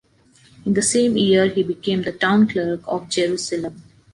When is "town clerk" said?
2.11-2.79